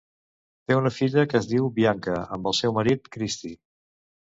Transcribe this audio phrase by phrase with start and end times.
[0.69, 3.63] Té una filla que es diu Bianca amb el seu marit, Christie.